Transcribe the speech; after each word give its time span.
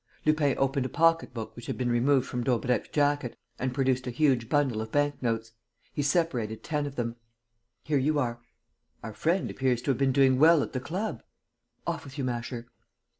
Lupin 0.25 0.55
opened 0.57 0.87
a 0.87 0.89
pocketbook 0.89 1.55
which 1.55 1.67
had 1.67 1.77
been 1.77 1.91
removed 1.91 2.27
from 2.27 2.43
Daubrecq's 2.43 2.89
jacket 2.89 3.37
and 3.59 3.71
produced 3.71 4.07
a 4.07 4.09
huge 4.09 4.49
bundle 4.49 4.81
of 4.81 4.91
bank 4.91 5.21
notes. 5.21 5.51
He 5.93 6.01
separated 6.01 6.63
ten 6.63 6.87
of 6.87 6.95
them: 6.95 7.17
"Here 7.83 7.99
you 7.99 8.17
are. 8.17 8.39
Our 9.03 9.13
friend 9.13 9.51
appears 9.51 9.79
to 9.83 9.91
have 9.91 9.99
been 9.99 10.11
doing 10.11 10.39
well 10.39 10.63
at 10.63 10.73
the 10.73 10.79
club. 10.79 11.21
Off 11.85 12.03
with 12.03 12.17
you, 12.17 12.23
Masher!" 12.23 12.65